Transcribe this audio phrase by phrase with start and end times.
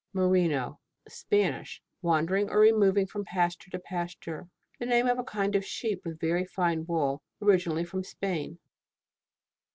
[0.13, 1.79] MERINO Spanish.
[2.01, 4.49] Wandering or removing from pasture to pasture.
[4.79, 8.57] The name of a kind of sheep with very fine wool, originally from Spain.